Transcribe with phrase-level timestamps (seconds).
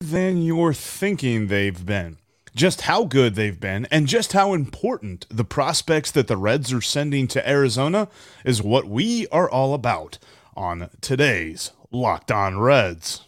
[0.00, 2.16] than you're thinking they've been.
[2.54, 6.80] Just how good they've been and just how important the prospects that the Reds are
[6.80, 8.08] sending to Arizona
[8.44, 10.18] is what we are all about
[10.56, 13.22] on today's Locked On Reds.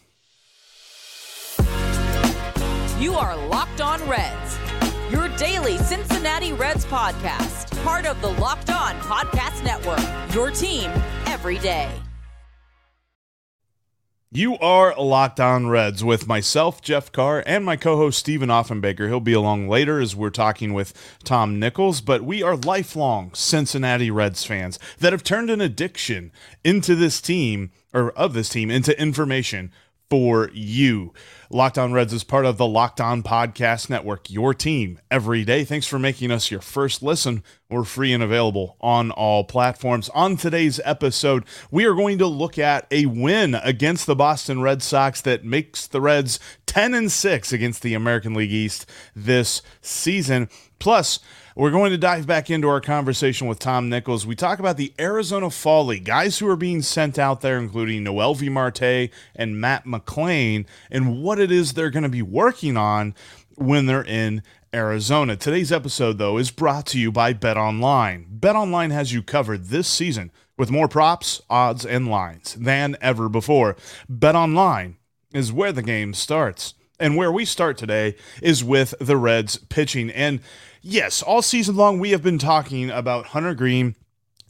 [2.98, 4.58] You are Locked On Reds,
[5.10, 10.90] your daily Cincinnati Reds podcast, part of the Locked On Podcast Network, your team
[11.26, 11.90] every day.
[14.34, 19.06] You are Locked On Reds with myself, Jeff Carr, and my co host, Stephen Offenbaker.
[19.08, 24.10] He'll be along later as we're talking with Tom Nichols, but we are lifelong Cincinnati
[24.10, 26.32] Reds fans that have turned an addiction
[26.64, 29.70] into this team, or of this team, into information
[30.12, 31.10] for you.
[31.48, 35.64] Locked On Reds is part of the Locked On Podcast Network, your team every day.
[35.64, 37.42] Thanks for making us your first listen.
[37.70, 40.10] We're free and available on all platforms.
[40.10, 44.82] On today's episode, we are going to look at a win against the Boston Red
[44.82, 48.84] Sox that makes the Reds 10 and 6 against the American League East
[49.16, 50.50] this season.
[50.78, 51.20] Plus,
[51.54, 54.26] we're going to dive back into our conversation with Tom Nichols.
[54.26, 58.04] We talk about the Arizona Fall League, guys who are being sent out there, including
[58.04, 63.14] Noelvi Marte and Matt McLain, and what it is they're going to be working on
[63.56, 64.42] when they're in
[64.74, 65.36] Arizona.
[65.36, 68.26] Today's episode, though, is brought to you by Bet Online.
[68.30, 73.28] Bet Online has you covered this season with more props, odds, and lines than ever
[73.28, 73.76] before.
[74.08, 74.96] Bet Online
[75.34, 76.74] is where the game starts.
[76.98, 80.08] And where we start today is with the Reds pitching.
[80.08, 80.40] And
[80.82, 83.96] yes, all season long we have been talking about Hunter Greene,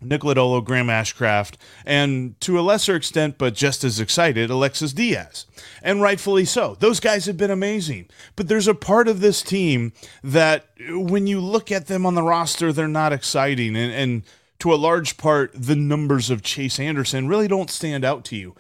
[0.00, 1.54] Nick Lodolo, Graham Ashcraft,
[1.86, 5.46] and to a lesser extent, but just as excited, Alexis Diaz.
[5.82, 6.76] And rightfully so.
[6.80, 8.08] Those guys have been amazing.
[8.34, 9.92] But there's a part of this team
[10.24, 13.76] that when you look at them on the roster, they're not exciting.
[13.76, 14.22] And, and
[14.58, 18.54] to a large part, the numbers of Chase Anderson really don't stand out to you.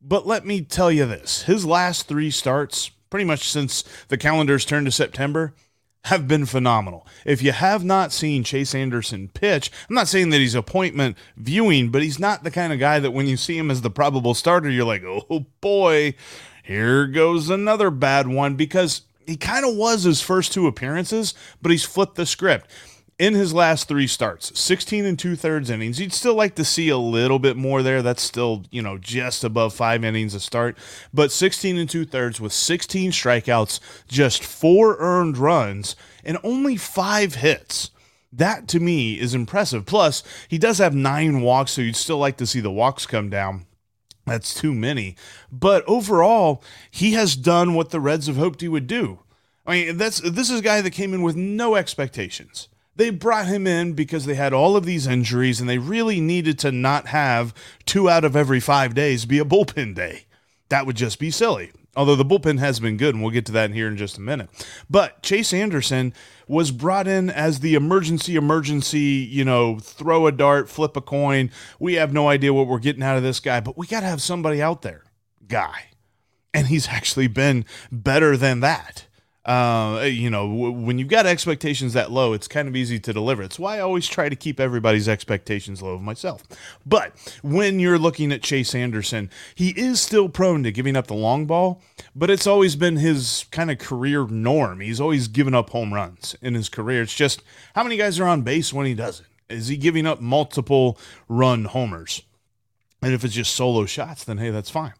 [0.00, 4.64] But let me tell you this his last three starts, pretty much since the calendars
[4.64, 5.54] turned to September,
[6.04, 7.06] have been phenomenal.
[7.24, 11.90] If you have not seen Chase Anderson pitch, I'm not saying that he's appointment viewing,
[11.90, 14.34] but he's not the kind of guy that when you see him as the probable
[14.34, 16.14] starter, you're like, oh boy,
[16.64, 21.70] here goes another bad one because he kind of was his first two appearances, but
[21.70, 22.68] he's flipped the script
[23.22, 26.00] in his last three starts, 16 and two thirds innings.
[26.00, 28.02] You'd still like to see a little bit more there.
[28.02, 30.76] That's still, you know, just above five innings a start.
[31.14, 33.78] But 16 and two thirds with 16 strikeouts,
[34.08, 35.94] just four earned runs,
[36.24, 37.92] and only five hits.
[38.32, 39.86] That to me is impressive.
[39.86, 43.30] Plus, he does have nine walks, so you'd still like to see the walks come
[43.30, 43.66] down.
[44.26, 45.14] That's too many.
[45.52, 46.60] But overall,
[46.90, 49.20] he has done what the Reds have hoped he would do.
[49.64, 52.66] I mean, that's this is a guy that came in with no expectations
[52.96, 56.58] they brought him in because they had all of these injuries and they really needed
[56.60, 57.54] to not have
[57.86, 60.26] two out of every five days be a bullpen day.
[60.68, 61.72] That would just be silly.
[61.94, 64.22] Although the bullpen has been good, and we'll get to that here in just a
[64.22, 64.48] minute.
[64.88, 66.14] But Chase Anderson
[66.48, 71.50] was brought in as the emergency, emergency, you know, throw a dart, flip a coin.
[71.78, 74.06] We have no idea what we're getting out of this guy, but we got to
[74.06, 75.04] have somebody out there,
[75.46, 75.90] guy.
[76.54, 79.06] And he's actually been better than that.
[79.44, 83.12] Uh, you know, w- when you've got expectations that low, it's kind of easy to
[83.12, 83.42] deliver.
[83.42, 86.44] It's why I always try to keep everybody's expectations low of myself.
[86.86, 91.14] But when you're looking at Chase Anderson, he is still prone to giving up the
[91.14, 91.82] long ball,
[92.14, 94.78] but it's always been his kind of career norm.
[94.78, 97.02] He's always given up home runs in his career.
[97.02, 97.42] It's just
[97.74, 99.26] how many guys are on base when he doesn't?
[99.48, 100.96] Is he giving up multiple
[101.28, 102.22] run homers?
[103.02, 104.92] And if it's just solo shots, then hey, that's fine.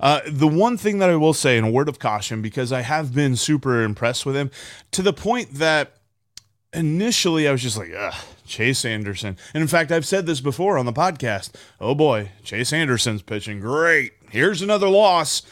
[0.00, 2.82] Uh, the one thing that I will say, in a word of caution, because I
[2.82, 4.50] have been super impressed with him
[4.90, 5.94] to the point that
[6.72, 8.14] initially I was just like, ugh,
[8.46, 9.36] Chase Anderson.
[9.54, 11.52] And in fact, I've said this before on the podcast.
[11.80, 14.12] Oh boy, Chase Anderson's pitching great.
[14.30, 15.42] Here's another loss.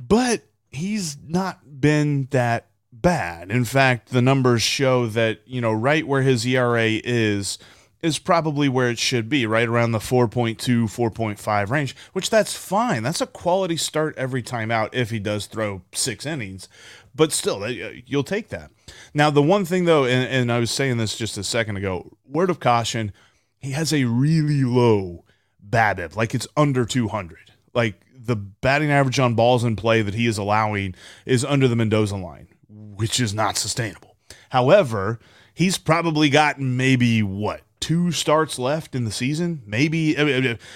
[0.00, 3.50] But he's not been that bad.
[3.50, 7.58] In fact, the numbers show that, you know, right where his ERA is
[8.02, 13.02] is probably where it should be, right around the 4.2, 4.5 range, which that's fine.
[13.02, 16.68] That's a quality start every time out if he does throw six innings.
[17.14, 18.70] But still, you'll take that.
[19.12, 22.16] Now, the one thing though, and, and I was saying this just a second ago,
[22.26, 23.12] word of caution,
[23.58, 25.24] he has a really low
[25.68, 27.52] BABIP, like it's under 200.
[27.74, 30.94] Like the batting average on balls in play that he is allowing
[31.26, 34.16] is under the Mendoza line, which is not sustainable.
[34.50, 35.20] However,
[35.52, 39.62] he's probably gotten maybe what two starts left in the season.
[39.66, 40.14] Maybe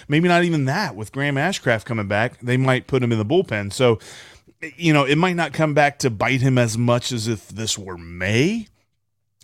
[0.08, 0.96] maybe not even that.
[0.96, 3.72] With Graham Ashcraft coming back, they might put him in the bullpen.
[3.72, 3.98] So,
[4.76, 7.78] you know, it might not come back to bite him as much as if this
[7.78, 8.68] were May.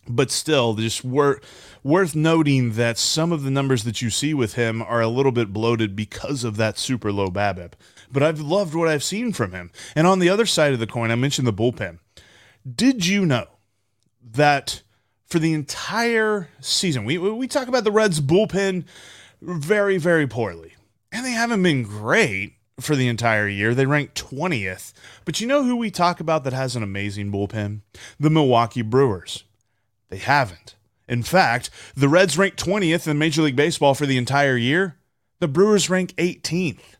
[0.08, 1.44] But still, just worth
[1.84, 5.32] worth noting that some of the numbers that you see with him are a little
[5.32, 7.72] bit bloated because of that super low BABIP.
[8.12, 9.70] but I've loved what I've seen from him.
[9.94, 11.98] And on the other side of the coin, I mentioned the bullpen.
[12.74, 13.46] Did you know
[14.22, 14.82] that
[15.30, 18.84] for the entire season, we we talk about the Reds bullpen
[19.40, 20.74] very very poorly,
[21.10, 23.74] and they haven't been great for the entire year.
[23.74, 24.92] They ranked 20th.
[25.24, 27.80] But you know who we talk about that has an amazing bullpen?
[28.18, 29.44] The Milwaukee Brewers.
[30.08, 30.74] They haven't.
[31.06, 34.96] In fact, the Reds ranked 20th in Major League Baseball for the entire year.
[35.40, 36.96] The Brewers rank 18th.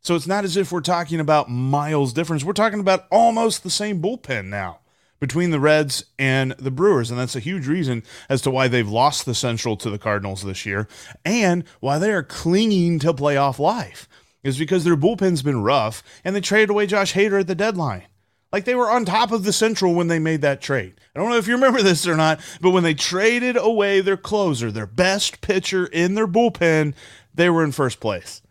[0.00, 2.44] So it's not as if we're talking about miles difference.
[2.44, 4.80] We're talking about almost the same bullpen now
[5.24, 7.10] between the Reds and the Brewers.
[7.10, 10.42] And that's a huge reason as to why they've lost the Central to the Cardinals
[10.42, 10.86] this year
[11.24, 14.06] and why they are clinging to playoff life
[14.42, 18.04] is because their bullpen's been rough and they traded away Josh Hader at the deadline.
[18.52, 21.00] Like they were on top of the Central when they made that trade.
[21.16, 24.18] I don't know if you remember this or not, but when they traded away their
[24.18, 26.92] closer, their best pitcher in their bullpen,
[27.34, 28.42] they were in first place.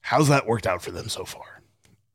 [0.00, 1.53] How's that worked out for them so far?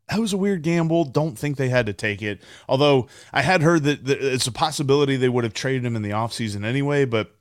[0.10, 1.06] That was a weird gamble.
[1.06, 2.42] Don't think they had to take it.
[2.68, 6.10] Although I had heard that, it's a possibility they would have traded him in the
[6.10, 7.36] offseason anyway, but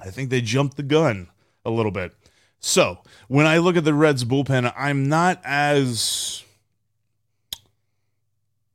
[0.00, 1.28] I think they jumped the gun
[1.64, 2.14] a little bit.
[2.60, 6.44] So when I look at the Reds bullpen, I'm not as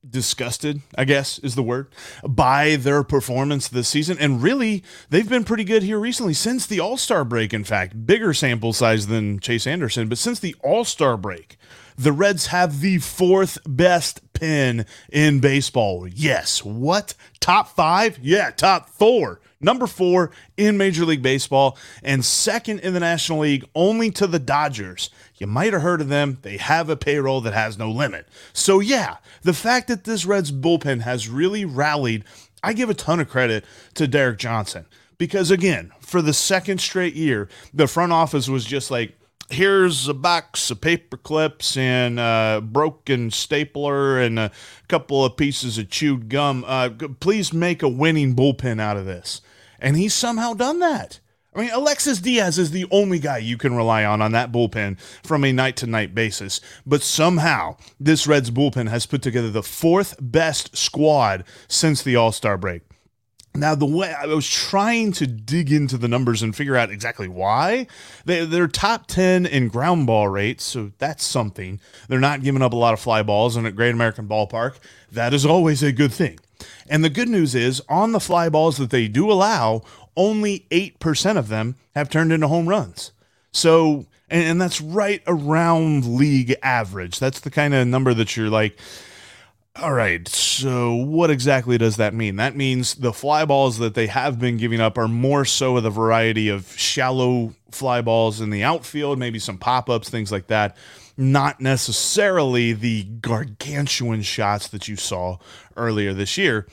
[0.07, 1.87] disgusted, I guess is the word,
[2.27, 4.17] by their performance this season.
[4.19, 8.05] And really, they've been pretty good here recently since the All Star break, in fact.
[8.05, 11.57] Bigger sample size than Chase Anderson, but since the All Star break,
[11.97, 16.07] the Reds have the fourth best pin in baseball.
[16.07, 16.63] Yes.
[16.63, 17.13] What?
[17.39, 18.19] Top five?
[18.19, 23.65] Yeah, top four number four in Major League Baseball, and second in the National League,
[23.73, 25.09] only to the Dodgers.
[25.37, 26.37] You might have heard of them.
[26.41, 28.27] They have a payroll that has no limit.
[28.51, 32.25] So, yeah, the fact that this Reds bullpen has really rallied,
[32.61, 34.85] I give a ton of credit to Derek Johnson.
[35.17, 39.17] Because, again, for the second straight year, the front office was just like,
[39.49, 44.51] here's a box of paper clips and a broken stapler and a
[44.87, 46.63] couple of pieces of chewed gum.
[46.67, 49.41] Uh, please make a winning bullpen out of this.
[49.79, 51.19] And he's somehow done that.
[51.55, 54.99] I mean, Alexis Diaz is the only guy you can rely on on that bullpen
[55.23, 56.59] from a night to night basis.
[56.85, 62.31] But somehow, this Reds bullpen has put together the fourth best squad since the All
[62.31, 62.81] Star break.
[63.55, 67.27] Now, the way I was trying to dig into the numbers and figure out exactly
[67.27, 67.85] why
[68.25, 71.79] they, they're top 10 in ground ball rates, so that's something.
[72.07, 74.77] They're not giving up a lot of fly balls, and at Great American Ballpark,
[75.11, 76.39] that is always a good thing.
[76.89, 79.83] And the good news is, on the fly balls that they do allow,
[80.17, 83.11] only 8% of them have turned into home runs.
[83.51, 87.19] So, and, and that's right around league average.
[87.19, 88.79] That's the kind of number that you're like,
[89.81, 92.35] all right, so what exactly does that mean?
[92.35, 95.83] That means the fly balls that they have been giving up are more so of
[95.83, 100.45] the variety of shallow fly balls in the outfield, maybe some pop ups, things like
[100.47, 100.77] that.
[101.17, 105.39] Not necessarily the gargantuan shots that you saw
[105.75, 106.67] earlier this year.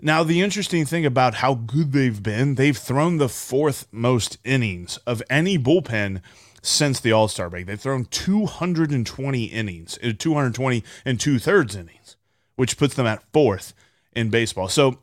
[0.00, 4.96] Now, the interesting thing about how good they've been, they've thrown the fourth most innings
[5.06, 6.22] of any bullpen
[6.62, 7.66] since the All Star break.
[7.66, 12.16] They've thrown 220 innings, uh, 220 and two thirds innings
[12.58, 13.72] which puts them at fourth
[14.16, 14.68] in baseball.
[14.68, 14.98] So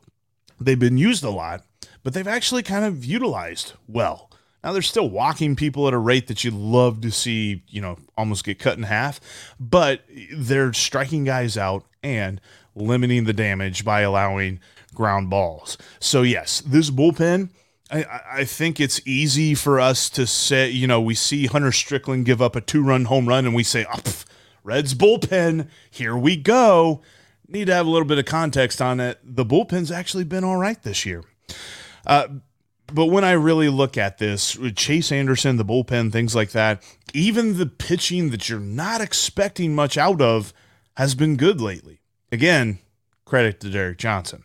[0.60, 1.64] they've been used a lot,
[2.02, 4.30] but they've actually kind of utilized well.
[4.62, 7.96] Now they're still walking people at a rate that you'd love to see, you know,
[8.14, 9.20] almost get cut in half,
[9.58, 10.02] but
[10.34, 12.42] they're striking guys out and
[12.74, 14.60] limiting the damage by allowing
[14.94, 15.78] ground balls.
[15.98, 17.48] So yes, this bullpen,
[17.90, 22.26] I, I think it's easy for us to say, you know, we see Hunter Strickland
[22.26, 24.26] give up a two-run home run and we say, oh, pff,
[24.62, 27.00] Reds bullpen, here we go
[27.48, 29.18] need to have a little bit of context on it.
[29.22, 31.24] The bullpen's actually been all right this year.
[32.06, 32.28] Uh,
[32.92, 37.58] but when I really look at this, Chase Anderson, the bullpen, things like that, even
[37.58, 40.52] the pitching that you're not expecting much out of
[40.96, 42.00] has been good lately.
[42.30, 42.78] Again,
[43.24, 44.44] credit to Derek Johnson.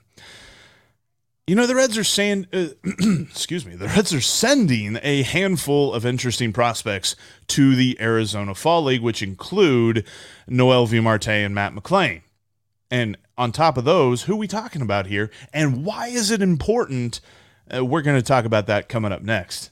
[1.48, 5.94] You know, the Reds are saying, uh, excuse me, the Reds are sending a handful
[5.94, 7.16] of interesting prospects
[7.48, 10.06] to the Arizona Fall League, which include
[10.50, 12.22] Noelvi Marte and Matt McLain.
[12.92, 15.32] And on top of those, who we talking about here?
[15.54, 17.22] And why is it important?
[17.74, 19.72] Uh, we're going to talk about that coming up next.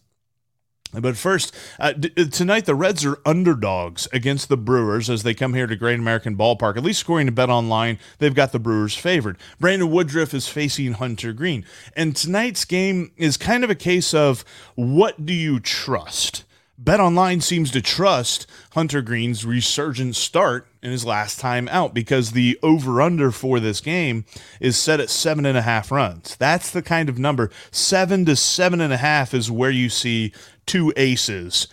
[0.91, 5.35] But first, uh, d- uh, tonight the Reds are underdogs against the Brewers as they
[5.35, 6.77] come here to Great American Ballpark.
[6.77, 9.37] At least scoring to Bet Online, they've got the Brewers favored.
[9.59, 11.63] Brandon Woodruff is facing Hunter Greene.
[11.95, 16.43] And tonight's game is kind of a case of what do you trust?
[16.81, 22.57] BetOnline seems to trust Hunter Greene's resurgent start in his last time out because the
[22.63, 24.23] over under for this game
[24.61, 26.37] is set at seven and a half runs.
[26.37, 27.49] That's the kind of number.
[27.71, 30.31] Seven to seven and a half is where you see
[30.65, 31.67] two aces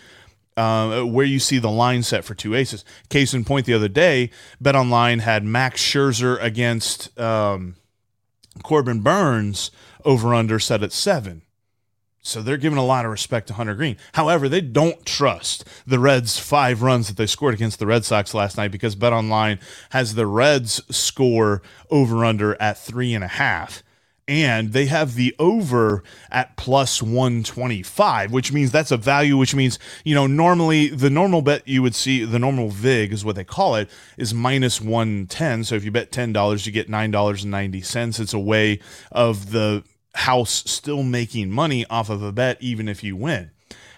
[0.56, 2.84] uh, where you see the line set for two aces.
[3.08, 7.76] Case in point, the other day, Bet Online had Max Scherzer against um,
[8.62, 9.70] Corbin Burnes
[10.04, 11.42] over under set at seven.
[12.26, 13.96] So they're giving a lot of respect to Hunter Greene.
[14.14, 18.34] However, they don't trust the Reds' five runs that they scored against the Red Sox
[18.34, 23.28] last night because Bet Online has the Reds score over under at three and a
[23.28, 23.84] half
[24.28, 26.02] and they have the over
[26.32, 31.42] at plus 125 which means that's a value which means you know normally the normal
[31.42, 35.62] bet you would see the normal vig is what they call it is minus 110
[35.62, 38.80] so if you bet $10 you get $9.90 it's a way
[39.12, 39.84] of the
[40.16, 43.50] house still making money off of a bet even if you win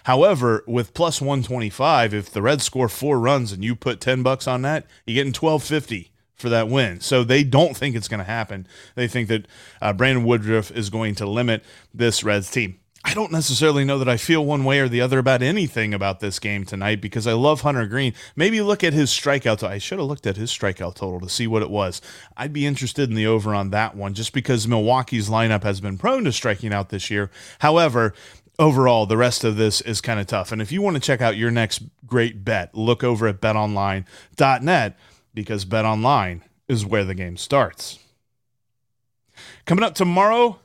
[0.09, 4.47] However, with plus 125, if the Reds score four runs and you put 10 bucks
[4.47, 6.99] on that, you're getting 1250 for that win.
[6.99, 8.65] So they don't think it's going to happen.
[8.95, 9.45] They think that
[9.81, 12.79] uh, Brandon Woodruff is going to limit this Reds team.
[13.03, 16.19] I don't necessarily know that I feel one way or the other about anything about
[16.19, 18.13] this game tonight because I love Hunter Greene.
[18.35, 19.63] Maybe look at his strikeout.
[19.63, 22.01] I should have looked at his strikeout total to see what it was.
[22.35, 25.97] I'd be interested in the over on that one just because Milwaukee's lineup has been
[25.97, 27.31] prone to striking out this year.
[27.59, 28.13] However,
[28.59, 30.51] overall, the rest of this is kind of tough.
[30.51, 34.99] And if you want to check out your next great bet, look over at betonline.net
[35.33, 37.97] because betonline is where the game starts.
[39.65, 40.59] Coming up tomorrow,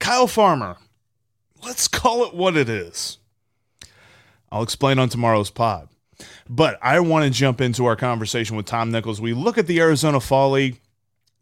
[0.00, 0.76] Kyle Farmer.
[1.64, 3.18] Let's call it what it is.
[4.50, 5.88] I'll explain on tomorrow's pod.
[6.48, 9.20] But I want to jump into our conversation with Tom Nichols.
[9.20, 10.80] We look at the Arizona Fall League,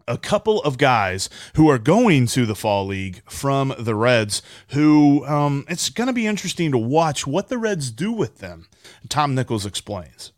[0.06, 5.26] a couple of guys who are going to the Fall League from the Reds, who
[5.26, 8.68] um, it's going to be interesting to watch what the Reds do with them.
[9.08, 10.32] Tom Nichols explains.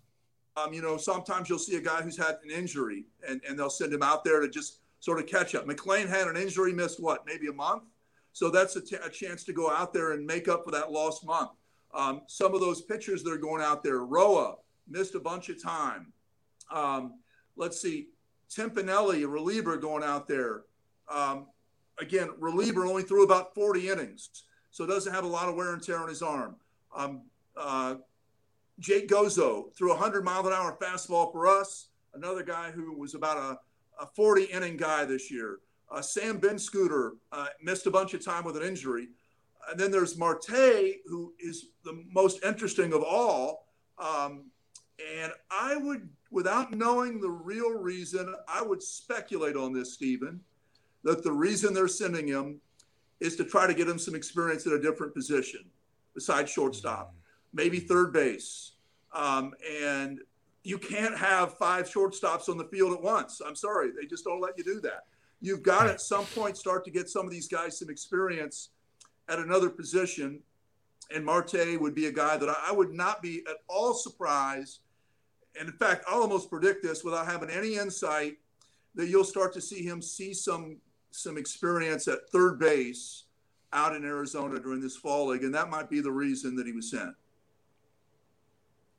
[0.57, 3.71] Um, you know, sometimes you'll see a guy who's had an injury and, and they'll
[3.71, 5.67] send him out there to just sort of catch up.
[5.67, 7.85] McLain had an injury, missed what, maybe a month?
[8.33, 10.91] So that's a, t- a chance to go out there and make up for that
[10.91, 11.51] lost month.
[11.95, 14.57] Um, some of those pitchers that are going out there, Roa
[14.89, 16.13] missed a bunch of time.
[16.71, 17.15] Um,
[17.57, 18.09] let's see,
[18.51, 20.63] Timpanelli, a reliever going out there.
[21.13, 21.47] Um,
[21.99, 25.83] again, reliever only threw about 40 innings, so doesn't have a lot of wear and
[25.83, 26.57] tear on his arm.
[26.97, 27.23] Um,
[27.57, 27.97] uh,
[28.79, 31.89] Jake Gozzo threw a 100 mile an hour fastball for us.
[32.15, 35.61] Another guy who was about a, a 40 inning guy this year.
[35.93, 39.09] Uh, Sam Benschoter uh, missed a bunch of time with an injury.
[39.71, 43.69] And then there's Marte, who is the most interesting of all.
[43.99, 44.47] Um,
[45.21, 50.41] and I would, without knowing the real reason, I would speculate on this, Stephen,
[51.05, 52.61] that the reason they're sending him
[53.21, 55.65] is to try to get him some experience at a different position
[56.15, 57.15] besides shortstop
[57.53, 58.73] maybe third base.
[59.13, 60.21] Um, and
[60.65, 63.41] you can't have five shortstops on the field at once.
[63.45, 65.05] I'm sorry, they just don't let you do that.
[65.43, 68.71] You've got to at some point start to get some of these guys some experience
[69.29, 70.41] at another position.
[71.13, 74.81] And Marte would be a guy that I would not be at all surprised.
[75.59, 78.39] And in fact, I'll almost predict this without having any insight
[78.95, 80.77] that you'll start to see him see some
[81.11, 83.25] some experience at third base
[83.75, 86.73] out in Arizona during this fall league, and that might be the reason that he
[86.73, 87.15] was sent.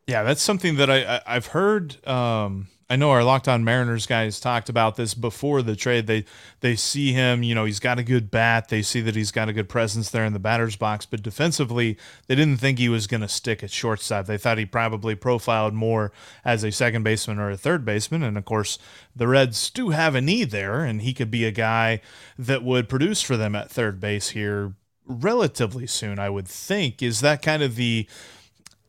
[0.07, 2.05] Yeah, that's something that I, I have heard.
[2.05, 6.05] Um, I know our Locked On Mariners guys talked about this before the trade.
[6.05, 6.25] They
[6.59, 8.67] they see him, you know, he's got a good bat.
[8.67, 11.97] They see that he's got a good presence there in the batter's box, but defensively,
[12.27, 14.25] they didn't think he was going to stick at shortstop.
[14.25, 16.11] They thought he probably profiled more
[16.43, 18.21] as a second baseman or a third baseman.
[18.21, 18.77] And of course,
[19.15, 22.01] the Reds do have a need there, and he could be a guy
[22.37, 24.73] that would produce for them at third base here
[25.07, 26.19] relatively soon.
[26.19, 27.01] I would think.
[27.01, 28.07] Is that kind of the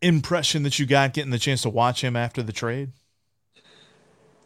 [0.05, 2.93] impression that you got getting the chance to watch him after the trade?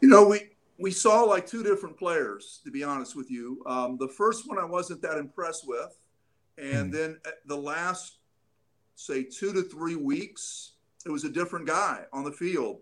[0.01, 3.63] You know, we we saw like two different players, to be honest with you.
[3.67, 5.99] Um, the first one I wasn't that impressed with,
[6.57, 6.97] and mm.
[6.97, 8.19] then the last,
[8.95, 10.73] say, two to three weeks,
[11.05, 12.79] it was a different guy on the field,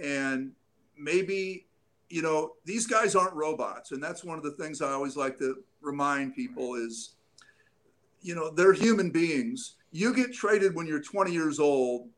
[0.00, 0.50] and
[0.98, 1.66] maybe
[2.10, 5.38] you know these guys aren't robots, and that's one of the things I always like
[5.38, 7.14] to remind people is,
[8.20, 12.08] you know, they're human beings you get traded when you're 20 years old,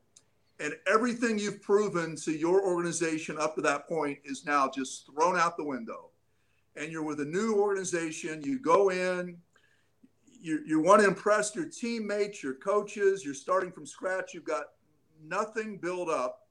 [0.59, 5.39] and everything you've proven to your organization up to that point is now just thrown
[5.39, 6.11] out the window.
[6.77, 9.39] And you're with a new organization, you go in,
[10.41, 14.65] you, you want to impress your teammates, your coaches, you're starting from scratch, you've got
[15.23, 16.47] nothing built up.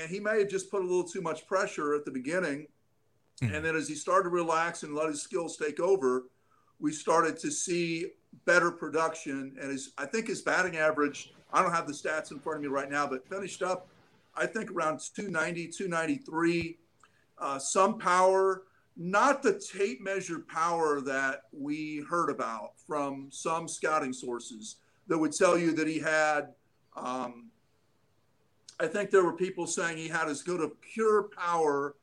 [0.00, 2.66] And he may have just put a little too much pressure at the beginning.
[3.42, 3.54] Mm-hmm.
[3.54, 6.24] And then as he started to relax and let his skills take over,
[6.78, 8.06] we started to see
[8.44, 9.56] better production.
[9.60, 12.62] And his, I think his batting average, I don't have the stats in front of
[12.62, 13.88] me right now, but finished up,
[14.36, 16.78] I think around 290, 293.
[17.38, 18.62] Uh, some power,
[18.96, 24.76] not the tape measured power that we heard about from some scouting sources
[25.08, 26.54] that would tell you that he had,
[26.96, 27.50] um,
[28.78, 31.96] I think there were people saying he had as good a pure power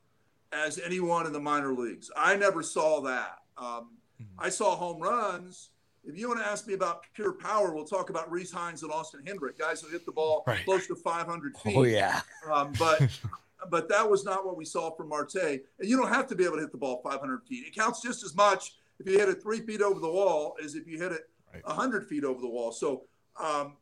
[0.52, 2.10] as anyone in the minor leagues.
[2.16, 3.38] I never saw that.
[3.56, 4.40] Um, mm-hmm.
[4.40, 5.70] I saw home runs.
[6.08, 8.90] If you want to ask me about pure power, we'll talk about Rece Hinds and
[8.90, 10.64] Austin Hendrick, guys who hit the ball right.
[10.64, 11.76] close to 500 feet.
[11.76, 12.22] Oh yeah.
[12.50, 13.06] Um, but
[13.70, 15.34] but that was not what we saw from Marte.
[15.34, 17.66] And you don't have to be able to hit the ball 500 feet.
[17.66, 20.74] It counts just as much if you hit it three feet over the wall as
[20.74, 21.66] if you hit it right.
[21.66, 22.72] 100 feet over the wall.
[22.72, 23.02] So,
[23.38, 23.74] um,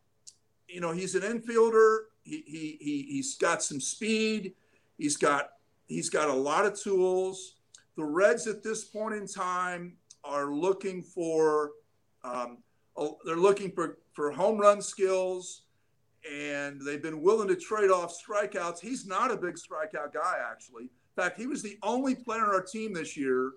[0.68, 1.98] you know, he's an infielder.
[2.24, 4.54] He, he, he, he's got some speed.
[4.98, 5.50] He's got
[5.86, 7.54] he's got a lot of tools.
[7.96, 11.70] The Reds at this point in time are looking for
[12.26, 12.58] um,
[13.24, 15.62] they're looking for, for home run skills
[16.30, 18.80] and they've been willing to trade off strikeouts.
[18.80, 20.84] He's not a big strikeout guy, actually.
[20.84, 23.52] In fact, he was the only player on our team this year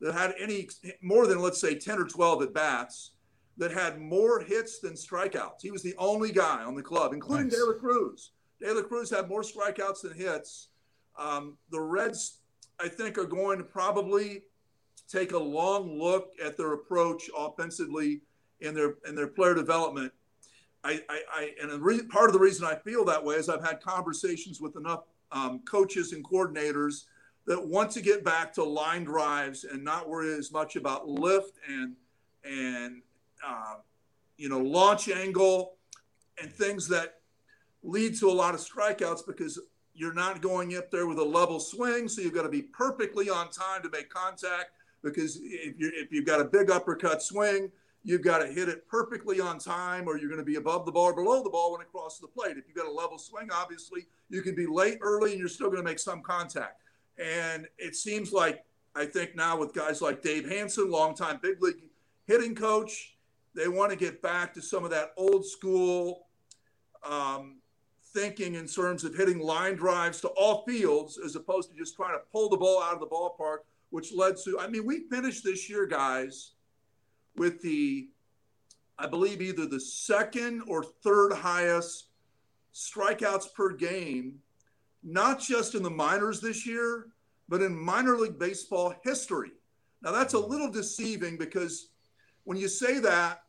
[0.00, 0.68] that had any
[1.02, 3.12] more than, let's say, 10 or 12 at bats
[3.56, 5.62] that had more hits than strikeouts.
[5.62, 7.56] He was the only guy on the club, including nice.
[7.56, 8.32] De La Cruz.
[8.60, 10.68] De La Cruz had more strikeouts than hits.
[11.16, 12.40] Um, the Reds,
[12.80, 14.42] I think, are going to probably
[15.08, 18.20] take a long look at their approach offensively
[18.60, 20.12] in their in their player development
[20.84, 23.64] I, I, I and re- part of the reason I feel that way is I've
[23.64, 27.04] had conversations with enough um, coaches and coordinators
[27.46, 31.58] that want to get back to line drives and not worry as much about lift
[31.68, 31.94] and
[32.44, 33.00] and
[33.44, 33.76] uh,
[34.36, 35.76] you know launch angle
[36.40, 37.20] and things that
[37.82, 39.58] lead to a lot of strikeouts because
[39.94, 43.30] you're not going up there with a level swing, so you've got to be perfectly
[43.30, 44.72] on time to make contact.
[45.04, 47.70] Because if you if you've got a big uppercut swing,
[48.02, 50.92] you've got to hit it perfectly on time or you're going to be above the
[50.92, 52.56] ball or below the ball when it crosses the plate.
[52.56, 55.68] If you've got a level swing, obviously, you can be late early and you're still
[55.68, 56.82] going to make some contact.
[57.18, 58.64] And it seems like,
[58.96, 61.76] I think now with guys like Dave Hansen, longtime big league
[62.26, 63.16] hitting coach,
[63.54, 66.26] they want to get back to some of that old school
[67.04, 67.56] um,
[68.12, 72.12] thinking in terms of hitting line drives to all fields as opposed to just trying
[72.12, 73.58] to pull the ball out of the ballpark,
[73.94, 76.54] which led to, I mean, we finished this year, guys
[77.36, 78.08] with the,
[78.98, 82.08] I believe, either the second or third highest
[82.74, 84.40] strikeouts per game,
[85.04, 87.06] not just in the minors this year,
[87.48, 89.52] but in minor league baseball history.
[90.02, 91.90] Now, that's a little deceiving because
[92.42, 93.42] when you say that,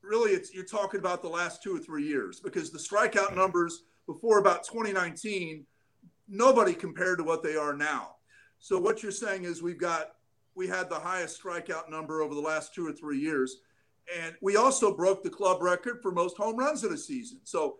[0.00, 3.82] really it's, you're talking about the last two or three years because the strikeout numbers
[4.06, 5.66] before about 2019,
[6.26, 8.14] nobody compared to what they are now.
[8.58, 10.12] So, what you're saying is we've got
[10.58, 13.58] we had the highest strikeout number over the last two or three years.
[14.20, 17.38] And we also broke the club record for most home runs in a season.
[17.44, 17.76] So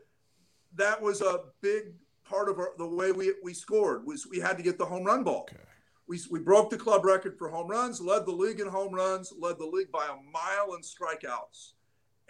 [0.77, 4.57] that was a big part of our, the way we, we scored was we had
[4.59, 5.49] to get the home run ball.
[5.51, 5.63] Okay.
[6.07, 9.33] We, we broke the club record for home runs, led the league in home runs,
[9.37, 11.73] led the league by a mile in strikeouts,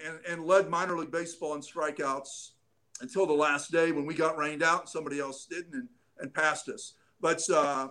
[0.04, 2.52] and, and led minor league baseball in strikeouts
[3.00, 5.88] until the last day when we got rained out and somebody else didn't and,
[6.20, 6.94] and passed us.
[7.20, 7.88] But uh,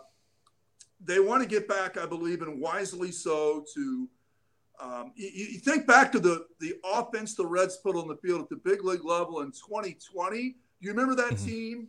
[1.04, 4.08] they want to get back, I believe, and wisely so, to
[4.80, 8.42] um, you, you, think back to the the offense the Reds put on the field
[8.42, 10.50] at the big league level in 2020.
[10.50, 11.46] Do you remember that mm-hmm.
[11.46, 11.88] team?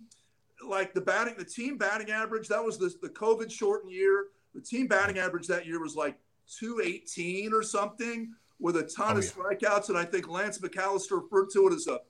[0.66, 2.48] Like the batting, the team batting average.
[2.48, 4.26] That was the the COVID shortened year.
[4.54, 6.18] The team batting average that year was like
[6.58, 9.30] 218 or something, with a ton oh, of yeah.
[9.30, 9.90] strikeouts.
[9.90, 12.00] And I think Lance McAlister referred to it as a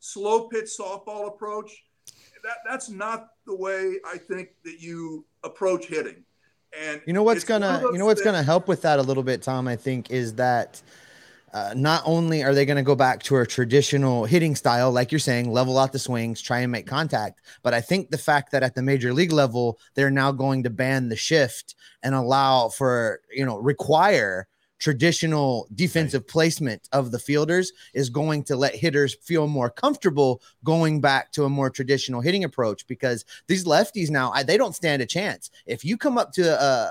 [0.00, 1.84] slow pitch softball approach.
[2.42, 6.24] That that's not the way I think that you approach hitting.
[6.78, 9.42] And you know what's gonna you know what's gonna help with that a little bit,
[9.42, 9.68] Tom.
[9.68, 10.80] I think is that
[11.52, 15.12] uh, not only are they going to go back to a traditional hitting style, like
[15.12, 18.52] you're saying, level out the swings, try and make contact, but I think the fact
[18.52, 22.68] that at the major league level they're now going to ban the shift and allow
[22.68, 24.48] for you know require
[24.82, 26.28] traditional defensive right.
[26.28, 31.44] placement of the fielders is going to let hitters feel more comfortable going back to
[31.44, 35.50] a more traditional hitting approach because these lefties now they don't stand a chance.
[35.66, 36.90] If you come up to a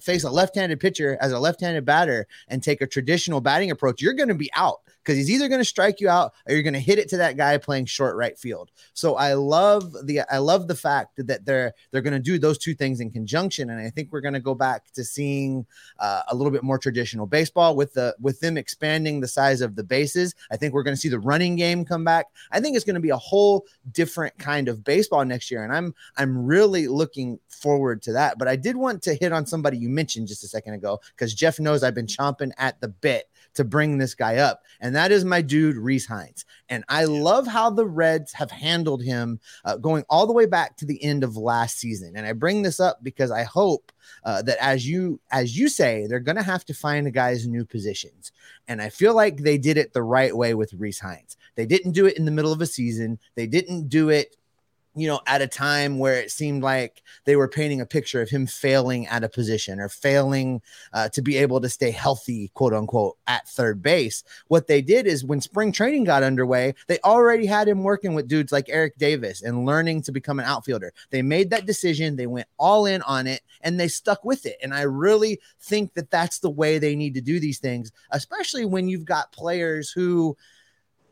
[0.00, 4.12] face a left-handed pitcher as a left-handed batter and take a traditional batting approach, you're
[4.12, 6.74] going to be out because he's either going to strike you out or you're going
[6.74, 8.72] to hit it to that guy playing short right field.
[8.92, 12.58] So I love the I love the fact that they're they're going to do those
[12.58, 15.64] two things in conjunction, and I think we're going to go back to seeing
[16.00, 19.76] uh, a little bit more traditional baseball with the with them expanding the size of
[19.76, 20.34] the bases.
[20.50, 22.26] I think we're going to see the running game come back.
[22.50, 25.72] I think it's going to be a whole different kind of baseball next year, and
[25.72, 28.38] I'm I'm really looking forward to that.
[28.38, 31.34] But I did want to hit on somebody you mentioned just a second ago because
[31.34, 35.12] Jeff knows I've been chomping at the bit to bring this guy up, and that
[35.12, 36.44] is my dude Rece Hinds.
[36.68, 40.76] And I love how the Reds have handled him uh, going all the way back
[40.78, 42.12] to the end of last season.
[42.16, 43.92] And I bring this up because I hope
[44.24, 47.46] uh, that as you as you say, they're going to have to find the guys
[47.46, 48.32] new positions.
[48.68, 51.36] And I feel like they did it the right way with Rece Hinds.
[51.54, 53.18] They didn't do it in the middle of a season.
[53.34, 54.36] They didn't do it
[54.96, 58.30] you know, at a time where it seemed like they were painting a picture of
[58.30, 60.62] him failing at a position or failing
[60.94, 64.24] uh, to be able to stay healthy, quote unquote, at third base.
[64.48, 68.26] What they did is when spring training got underway, they already had him working with
[68.26, 70.94] dudes like Eric Davis and learning to become an outfielder.
[71.10, 74.56] They made that decision, they went all in on it, and they stuck with it.
[74.62, 78.64] And I really think that that's the way they need to do these things, especially
[78.64, 80.36] when you've got players who,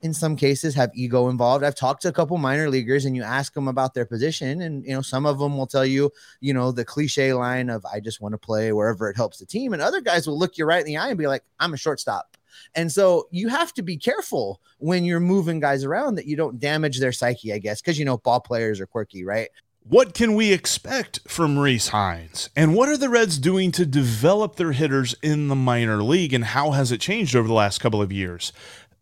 [0.04, 1.64] in some cases have ego involved.
[1.64, 4.84] I've talked to a couple minor leaguers and you ask them about their position and
[4.84, 8.00] you know some of them will tell you, you know, the cliche line of I
[8.00, 10.66] just want to play wherever it helps the team and other guys will look you
[10.66, 12.36] right in the eye and be like I'm a shortstop.
[12.74, 16.60] And so you have to be careful when you're moving guys around that you don't
[16.60, 19.48] damage their psyche, I guess, because you know ball players are quirky, right?
[19.86, 22.48] What can we expect from Rece Hinds?
[22.56, 26.32] And what are the Reds doing to develop their hitters in the minor league?
[26.32, 28.50] And how has it changed over the last couple of years?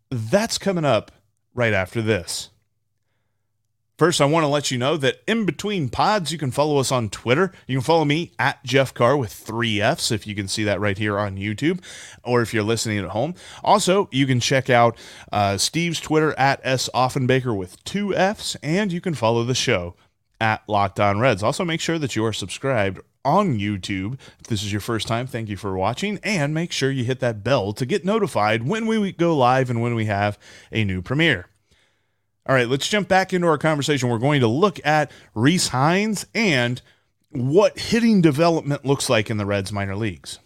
[0.09, 1.11] That's coming up
[1.53, 2.49] right after this.
[3.99, 6.91] First, I want to let you know that in between pods, you can follow us
[6.91, 7.51] on Twitter.
[7.67, 10.79] You can follow me at Jeff Carr with three F's, if you can see that
[10.79, 11.79] right here on YouTube,
[12.23, 13.35] or if you're listening at home.
[13.63, 14.97] Also, you can check out
[15.31, 19.95] uh, Steve's Twitter at S Offenbaker with two F's, and you can follow the show
[20.41, 21.43] at Locked On Reds.
[21.43, 24.19] Also, make sure that you are subscribed on YouTube.
[24.39, 27.19] If this is your first time, thank you for watching, and make sure you hit
[27.21, 30.37] that bell to get notified when we go live and when we have
[30.71, 31.47] a new premiere.
[32.45, 34.09] All right, let's jump back into our conversation.
[34.09, 36.81] We're going to look at Rece Hinds and
[37.29, 40.39] what hitting development looks like in the Reds minor leagues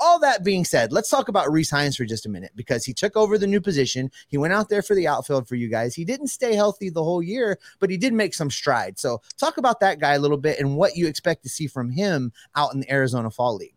[0.00, 2.92] all that being said, let's talk about Rece Hinds for just a minute because he
[2.92, 4.10] took over the new position.
[4.28, 5.94] He went out there for the outfield for you guys.
[5.94, 9.00] He didn't stay healthy the whole year, but he did make some strides.
[9.00, 11.90] So, talk about that guy a little bit and what you expect to see from
[11.90, 13.74] him out in the Arizona Fall League.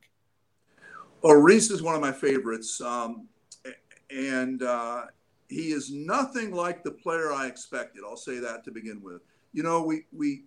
[1.21, 3.27] Well, Rece is one of my favorites, um,
[4.09, 5.03] and uh,
[5.49, 8.03] he is nothing like the player I expected.
[8.07, 9.21] I'll say that to begin with.
[9.53, 10.45] You know, we we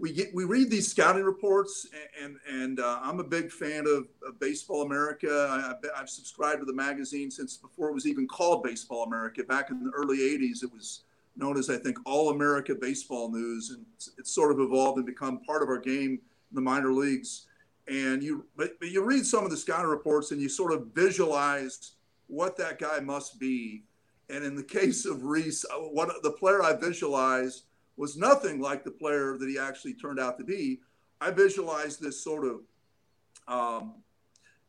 [0.00, 1.86] we get we read these scouting reports,
[2.20, 5.46] and and uh, I'm a big fan of, of Baseball America.
[5.50, 9.44] I, have subscribed to the magazine since before it was even called Baseball America.
[9.44, 11.02] Back in the early '80s, it was
[11.36, 15.06] known as I think All America Baseball News, and it's, it's sort of evolved and
[15.06, 17.46] become part of our game in the minor leagues.
[17.86, 20.88] And you but, but you read some of the scouting reports, and you sort of
[20.94, 21.92] visualize
[22.26, 23.84] what that guy must be.
[24.30, 27.64] And in the case of Rece, uh, what the player I visualized
[27.96, 30.80] was nothing like the player that he actually turned out to be.
[31.20, 32.60] I visualized this sort of
[33.46, 33.94] um,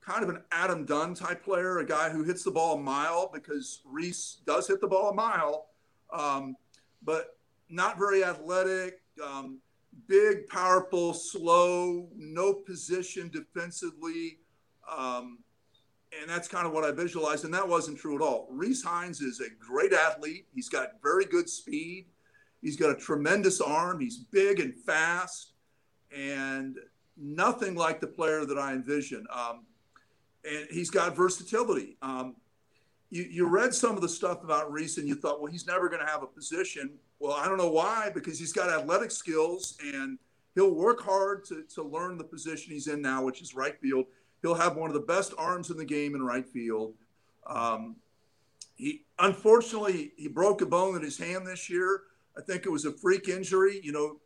[0.02, 3.30] kind of an Adam Dunn type player, a guy who hits the ball a mile
[3.34, 5.68] because Rece does hit the ball a mile,
[6.12, 6.56] um,
[7.04, 7.38] but
[7.70, 9.60] not very athletic, um,
[10.08, 14.40] big, powerful, slow, no position defensively.
[14.92, 15.40] Um,
[16.20, 17.46] and that's kind of what I visualized.
[17.46, 18.50] And that wasn't true at all.
[18.52, 20.48] Rece Hinds is a great athlete.
[20.54, 22.08] He's got very good speed.
[22.62, 24.00] He's got a tremendous arm.
[24.00, 25.54] He's big and fast,
[26.16, 26.78] and
[27.18, 29.26] nothing like the player that I envision.
[29.34, 29.66] Um,
[30.44, 31.98] and he's got versatility.
[32.02, 32.36] Um,
[33.10, 35.90] you, you read some of the stuff about Rece, and you thought, well, he's never
[35.90, 36.92] going to have a position.
[37.20, 40.18] Well, I don't know why, because he's got athletic skills and
[40.56, 44.06] he'll work hard to, to learn the position he's in now, which is right field.
[44.42, 46.96] He'll have one of the best arms in the game in right field.
[47.46, 47.98] Um,
[48.76, 52.02] he unfortunately he broke a bone in his hand this year.
[52.42, 53.80] I think it was a freak injury.
[53.84, 54.20] You know,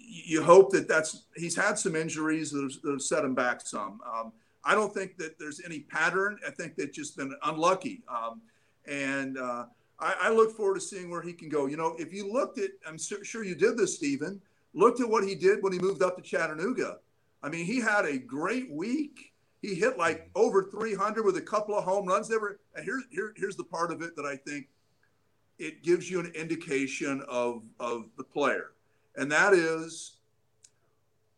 [0.00, 3.60] you hope that that's he's had some injuries that have, that have set him back
[3.60, 4.00] some.
[4.12, 4.32] Um,
[4.64, 6.38] I don't think that there's any pattern.
[6.46, 8.02] I think they've just been unlucky.
[8.08, 8.42] Um,
[8.88, 9.66] and uh,
[10.00, 11.66] I, I, look forward to seeing where he can go.
[11.66, 14.40] You know, if you looked at, I'm sure you did this, Stephen,
[14.74, 16.98] looked at what he did when he moved up to Chattanooga.
[17.42, 19.32] I mean, he had a great week.
[19.62, 22.28] He hit like over 300 with a couple of home runs.
[22.28, 24.68] There were, and here's here, here's the part of it that I think
[25.58, 28.72] it gives you an indication of, of the player.
[29.16, 30.18] And that is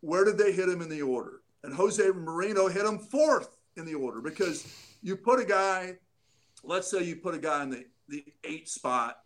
[0.00, 1.40] where did they hit him in the order?
[1.62, 4.66] And Jose Moreno hit him fourth in the order because
[5.02, 5.96] you put a guy,
[6.62, 9.18] let's say you put a guy in the, the eight spot.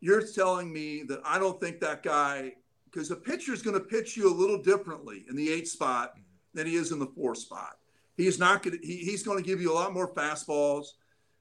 [0.00, 2.52] You're telling me that I don't think that guy,
[2.84, 6.14] because the pitcher is going to pitch you a little differently in the eight spot
[6.54, 7.78] than he is in the four spot.
[8.16, 10.92] He's not going to, he, he's going to give you a lot more fastballs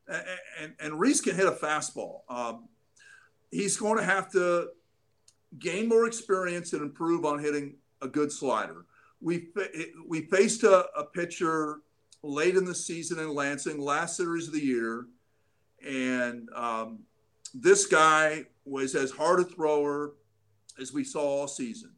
[0.08, 2.22] and, and Rece can hit a fastball.
[2.30, 2.70] Um,
[3.52, 4.70] he's going to have to
[5.60, 8.86] gain more experience and improve on hitting a good slider.
[9.20, 9.48] We
[10.08, 11.80] we faced a, a pitcher
[12.22, 15.08] late in the season in Lansing, last series of the year,
[15.86, 17.00] and um,
[17.54, 20.14] this guy was as hard a thrower
[20.80, 21.92] as we saw all season.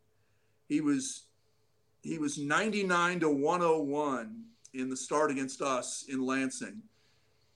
[0.67, 1.23] He was
[2.01, 4.43] he was 99 to 101
[4.73, 6.81] in the start against us in Lansing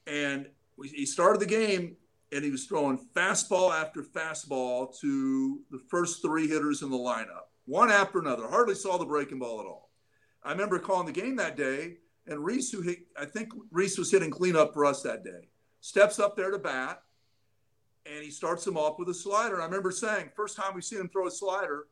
[0.07, 0.47] and
[0.83, 1.95] he started the game
[2.31, 7.47] and he was throwing fastball after fastball to the first three hitters in the lineup,
[7.65, 8.47] one after another.
[8.47, 9.91] Hardly saw the breaking ball at all.
[10.43, 14.11] I remember calling the game that day, and Rece, who hit, I think Rece was
[14.11, 17.01] hitting cleanup for us that day, steps up there to bat,
[18.05, 19.61] and he starts him off with a slider.
[19.61, 21.87] I remember saying, first time we've seen him throw a slider,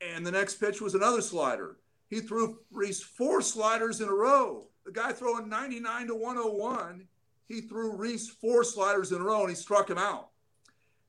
[0.00, 1.76] and the next pitch was another slider.
[2.10, 4.66] He threw Rece four sliders in a row.
[4.84, 7.08] The guy throwing 99 to 101
[7.48, 10.30] he threw Rece four sliders in a row and he struck him out.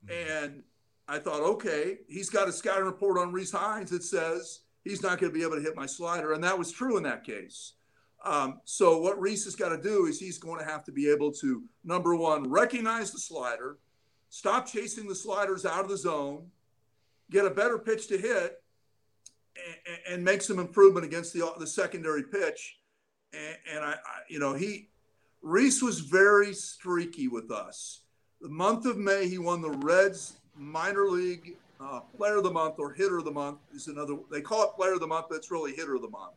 [0.05, 0.43] Mm-hmm.
[0.43, 0.63] And
[1.07, 5.19] I thought, okay, he's got a scouting report on Rece Hinds that says he's not
[5.19, 6.33] going to be able to hit my slider.
[6.33, 7.73] And that was true in that case.
[8.23, 11.09] Um, so what Rece has got to do is he's going to have to be
[11.09, 13.77] able to, number one, recognize the slider,
[14.29, 16.47] stop chasing the sliders out of the zone,
[17.29, 18.63] get a better pitch to hit,
[19.85, 22.79] and, and make some improvement against the, the secondary pitch.
[23.31, 24.89] And, and I, I, you know, he
[25.45, 28.01] Rece was very streaky with us.
[28.41, 32.75] The month of May, he won the Reds minor league uh, player of the month
[32.79, 34.15] or hitter of the month is another.
[34.31, 36.33] They call it player of the month, but it's really hitter of the month.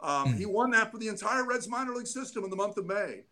[0.00, 0.34] Um.
[0.34, 3.22] He won that for the entire Reds minor league system in the month of May.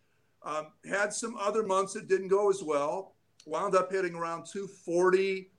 [0.42, 3.14] Um, had some other months that didn't go as well.
[3.46, 5.50] Wound up hitting around 240.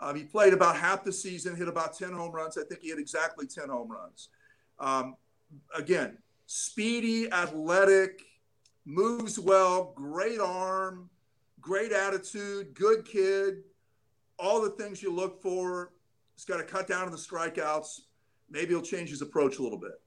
[0.00, 2.58] Um, he played about half the season, hit about 10 home runs.
[2.58, 4.28] I think he hit exactly 10 home runs.
[4.78, 5.16] Um,
[5.74, 8.22] again, speedy, athletic,
[8.86, 11.10] moves well, great arm,
[11.60, 13.64] great attitude, good kid,
[14.38, 15.92] all the things you look for.
[16.34, 18.02] He's got to cut down on the strikeouts.
[18.48, 20.00] Maybe he'll change his approach a little bit.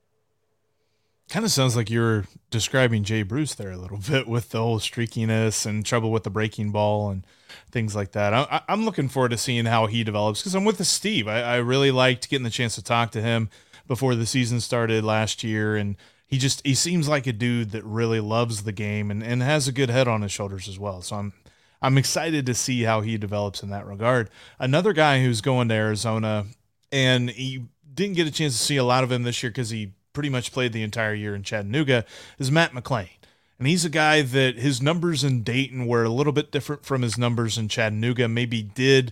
[1.30, 4.80] Kind of sounds like you're describing Jay Bruce there a little bit with the whole
[4.80, 7.26] streakiness and trouble with the breaking ball and
[7.70, 8.34] things like that.
[8.34, 11.28] I, am looking forward to seeing how he develops because I'm with the Steve.
[11.28, 13.50] I, I really liked getting the chance to talk to him
[13.88, 15.98] before the season started last year and
[16.30, 19.68] he just he seems like a dude that really loves the game and, and has
[19.68, 21.02] a good head on his shoulders as well.
[21.02, 21.34] So I'm
[21.82, 24.30] I'm excited to see how he develops in that regard.
[24.60, 26.46] Another guy who's going to Arizona
[26.92, 29.72] and he didn't get a chance to see a lot of him this year because
[29.72, 32.06] he pretty much played the entire year in Chattanooga
[32.38, 33.10] is Matt McLain.
[33.58, 37.02] And he's a guy that his numbers in Dayton were a little bit different from
[37.02, 38.28] his numbers in Chattanooga.
[38.28, 39.12] Maybe did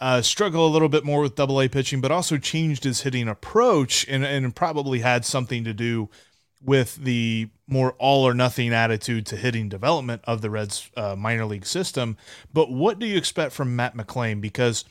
[0.00, 3.28] uh, struggle a little bit more with double A pitching, but also changed his hitting
[3.28, 6.08] approach and, and probably had something to do
[6.62, 11.44] with the more all or nothing attitude to hitting development of the Reds uh, minor
[11.44, 12.16] league system.
[12.52, 14.40] But what do you expect from Matt McLain?
[14.40, 14.84] Because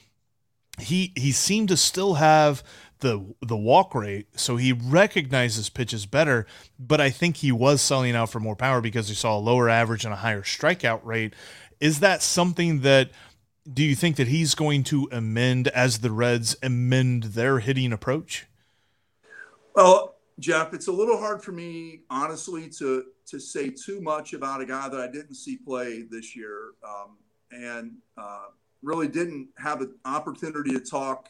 [0.79, 2.63] he he seemed to still have
[2.99, 6.45] the the walk rate, so he recognizes pitches better.
[6.79, 9.69] But I think he was selling out for more power because he saw a lower
[9.69, 11.33] average and a higher strikeout rate.
[11.79, 13.11] Is that something that
[13.71, 18.47] do you think that he's going to amend as the Reds amend their hitting approach?
[19.75, 24.61] Well, Jeff, it's a little hard for me, honestly, to to say too much about
[24.61, 27.17] a guy that I didn't see play this year, um,
[27.51, 28.45] and uh,
[28.83, 31.29] really didn't have an opportunity to talk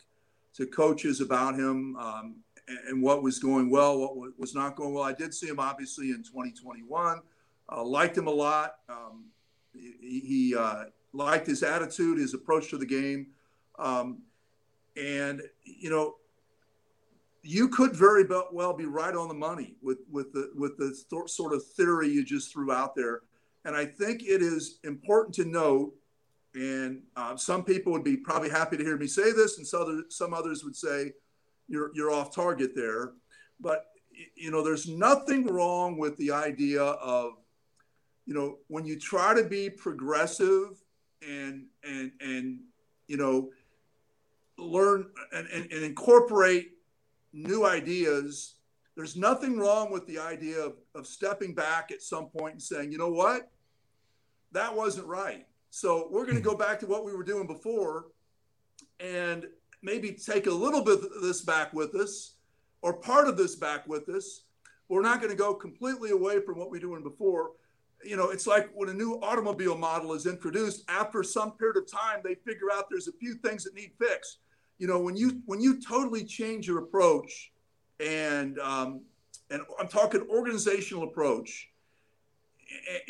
[0.56, 2.36] to coaches about him um,
[2.67, 5.04] and, and, what was going well, what was not going well.
[5.04, 7.22] I did see him obviously in 2021.
[7.70, 8.76] Uh, liked him a lot.
[8.89, 9.26] Um,
[9.74, 13.28] he, he uh, liked his attitude, his approach to the game,
[13.80, 14.20] um,
[14.96, 16.15] and you know
[17.43, 21.30] you could very well be right on the money with with the with the th-
[21.30, 23.21] sort of theory you just threw out there.
[23.65, 25.93] And I think it is important to note,
[26.56, 29.82] and uh, some people would be probably happy to hear me say this, and some
[29.82, 31.13] other, some others would say
[31.67, 33.13] you're you're off target there.
[33.60, 33.86] But
[34.36, 37.34] you know, there's nothing wrong with the idea of
[38.26, 40.84] you know when you try to be progressive
[41.21, 42.60] and and and
[43.08, 43.50] you know
[44.58, 46.77] learn and, and, and incorporate
[47.38, 48.56] new ideas.
[48.95, 52.91] There's nothing wrong with the idea of, of stepping back at some point and saying,
[52.91, 53.52] you know what?
[54.54, 55.45] That wasn't right.
[55.69, 58.08] So we're going to go back to what we were doing before
[59.00, 59.45] and
[59.84, 62.34] maybe take a little bit of this back with us
[62.82, 64.41] or part of this back with us.
[64.89, 67.52] We're not going to go completely away from what we were doing before.
[68.04, 71.91] You know, it's like when a new automobile model is introduced, after some period of
[71.91, 74.39] time, they figure out there's a few things that need fixed
[74.78, 77.52] you know when you when you totally change your approach
[78.00, 79.02] and um,
[79.50, 81.70] and i'm talking organizational approach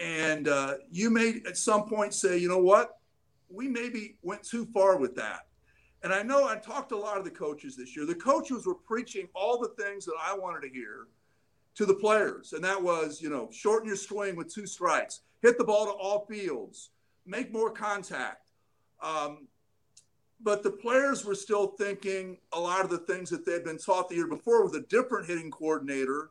[0.02, 3.00] and uh, you may at some point say you know what?
[3.50, 5.48] We maybe went too far with that.
[6.04, 8.06] And i know i talked to a lot of the coaches this year.
[8.06, 11.08] The coaches were preaching all the things that i wanted to hear
[11.76, 12.54] to the players.
[12.54, 15.92] And that was you know shorten your swing with two strikes hit the ball to
[15.92, 16.92] all fields
[17.26, 18.52] make more contact.
[19.02, 19.48] Um,
[20.42, 24.10] but the players were still thinking a lot of the things that they'd been taught
[24.10, 26.30] the year before with a different hitting coordinator.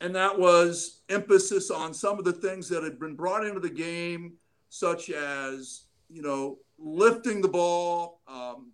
[0.00, 3.70] And that was emphasis on some of the things that had been brought into the
[3.70, 4.34] game
[4.68, 8.72] such as you know lifting the ball, um,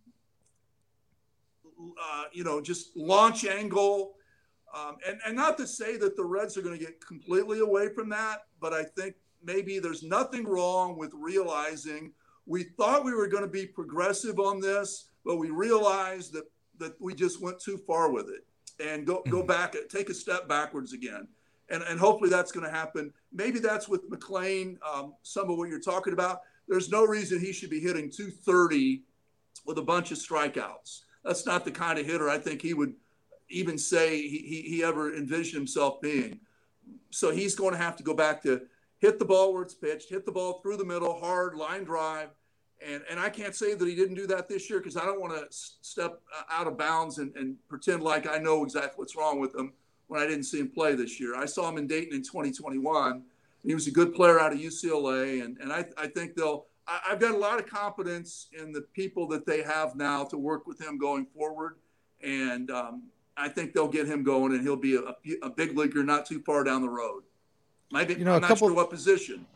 [1.81, 4.15] uh, you know, just launch angle.
[4.75, 7.89] Um, and, and not to say that the Reds are going to get completely away
[7.91, 12.13] from that, but I think maybe there's nothing wrong with realizing
[12.47, 16.45] we thought we were going to be progressive on this, but we realized that
[16.79, 18.45] that we just went too far with it
[18.85, 19.47] and go go mm-hmm.
[19.47, 21.29] back take a step backwards again.
[21.71, 23.13] And, and hopefully that's going to happen.
[23.33, 26.41] Maybe that's with McLain, um, some of what you're talking about.
[26.69, 29.03] There's no reason he should be hitting 230
[29.65, 31.03] with a bunch of strikeouts.
[31.25, 32.95] That's not the kind of hitter I think he would
[33.49, 36.41] even say he, he, he ever envisioned himself being.
[37.11, 38.63] So he's going to have to go back to
[39.03, 42.29] hit the ball where it's pitched, hit the ball through the middle, hard line drive.
[42.85, 45.21] And, and I can't say that he didn't do that this year because I don't
[45.21, 49.17] want to step uh, out of bounds and, and pretend like I know exactly what's
[49.17, 49.73] wrong with him
[50.07, 51.37] when I didn't see him play this year.
[51.37, 53.23] I saw him in Dayton in 2021.
[53.65, 56.67] He was a good player out of UCLA, and, and I, I think they'll.
[56.89, 60.37] I, I've got a lot of confidence in the people that they have now to
[60.37, 61.77] work with him going forward,
[62.21, 63.05] and um,
[63.37, 66.41] I think they'll get him going, and he'll be a, a big leaguer not too
[66.41, 67.23] far down the road.
[67.93, 69.47] Maybe you know, I'm a couple, sure what position.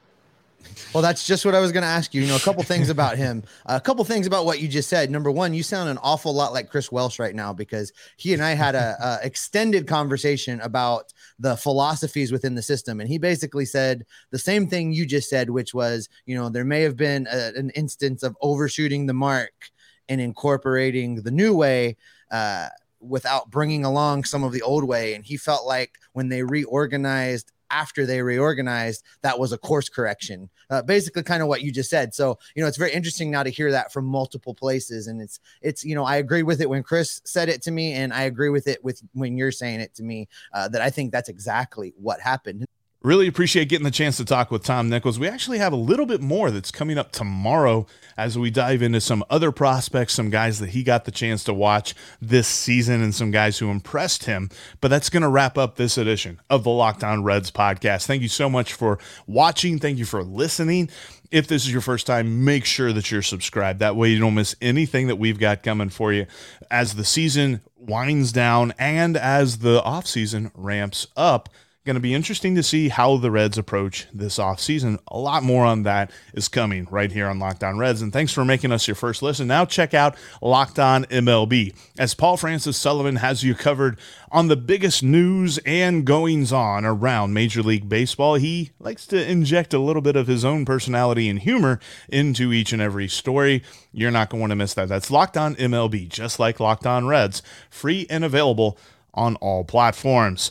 [0.93, 2.23] Well, that's just what I was going to ask you.
[2.23, 3.43] You know, a couple things about him.
[3.67, 5.11] A couple things about what you just said.
[5.11, 8.43] Number one, you sound an awful lot like Chris Welsh right now because he and
[8.43, 13.65] I had a, a extended conversation about the philosophies within the system, and he basically
[13.65, 17.27] said the same thing you just said, which was, you know, there may have been
[17.31, 19.71] a, an instance of overshooting the mark
[20.09, 21.97] and incorporating the new way.
[22.31, 22.69] Uh,
[23.01, 25.15] without bringing along some of the old way.
[25.15, 30.49] And he felt like when they reorganized after they reorganized, that was a course correction.
[30.71, 32.15] Uh, basically, kind of what you just said.
[32.15, 35.41] So, you know, it's very interesting now to hear that from multiple places, and it's
[35.63, 38.23] it's you know, I agree with it when Chris said it to me, and I
[38.23, 40.29] agree with it with when you're saying it to me.
[40.53, 42.67] Uh, that I think that's exactly what happened.
[43.03, 45.19] Really appreciate getting the chance to talk with Tom Nichols.
[45.19, 49.01] We actually have a little bit more that's coming up tomorrow as we dive into
[49.01, 53.15] some other prospects, some guys that he got the chance to watch this season, and
[53.15, 54.51] some guys who impressed him.
[54.81, 58.07] But that's going to wrap up this edition of the Locked On Reds podcast.
[58.07, 59.79] Thank you so much for watching.
[59.79, 60.91] Thank you for listening.
[61.31, 63.79] If this is your first time, make sure that you're subscribed.
[63.81, 66.27] That way, you don't miss anything that we've got coming for you
[66.71, 71.49] as the season winds down and as the offseason ramps up
[71.87, 74.99] going to be interesting to see how the Reds approach this offseason.
[75.09, 78.03] A lot more on that is coming right here on Locked On Reds.
[78.03, 79.47] And thanks for making us your first listen.
[79.47, 83.99] Now check out Locked On MLB as Paul Francis Sullivan has you covered
[84.33, 88.35] on the biggest news and goings on around Major League Baseball.
[88.35, 92.73] He likes to inject a little bit of his own personality and humor into each
[92.73, 93.63] and every story.
[93.93, 94.89] You're not going to want to miss that.
[94.89, 98.77] That's Locked On MLB, just like Locked On Reds, free and available
[99.15, 100.51] on all platforms.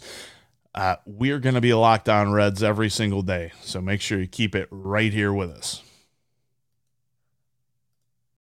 [0.75, 3.53] Uh, we're going to be locked on Reds every single day.
[3.61, 5.81] So make sure you keep it right here with us.